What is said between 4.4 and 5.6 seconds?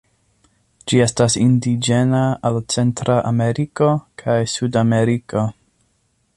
Sudameriko.